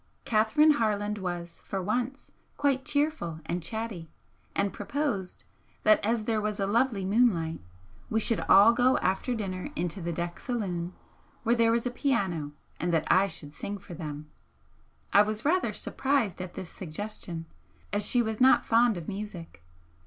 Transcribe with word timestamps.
Catherine 0.25 0.71
Harland 0.71 1.19
was, 1.19 1.61
for 1.63 1.79
once, 1.79 2.31
quite 2.57 2.83
cheerful 2.85 3.39
and 3.45 3.61
chatty, 3.61 4.09
and 4.55 4.73
proposed 4.73 5.43
that 5.83 6.03
as 6.03 6.23
there 6.23 6.41
was 6.41 6.59
a 6.59 6.65
lovely 6.65 7.05
moonlight, 7.05 7.59
we 8.09 8.19
should 8.19 8.39
all 8.49 8.73
go 8.73 8.97
after 8.97 9.35
dinner 9.35 9.69
into 9.75 10.01
the 10.01 10.11
deck 10.11 10.39
saloon, 10.39 10.93
where 11.43 11.53
there 11.53 11.71
was 11.71 11.85
a 11.85 11.91
piano, 11.91 12.51
and 12.79 12.91
that 12.91 13.05
I 13.11 13.27
should 13.27 13.53
sing 13.53 13.77
for 13.77 13.93
them. 13.93 14.27
I 15.13 15.21
was 15.21 15.45
rather 15.45 15.71
surprised 15.71 16.41
at 16.41 16.55
this 16.55 16.71
suggestion, 16.71 17.45
as 17.93 18.03
she 18.03 18.23
was 18.23 18.41
not 18.41 18.65
fond 18.65 18.97
of 18.97 19.07
music. 19.07 19.61